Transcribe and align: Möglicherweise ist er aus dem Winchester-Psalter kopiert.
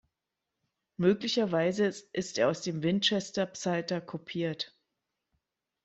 Möglicherweise 0.97 1.93
ist 2.11 2.39
er 2.39 2.49
aus 2.49 2.61
dem 2.63 2.81
Winchester-Psalter 2.81 4.01
kopiert. 4.01 4.75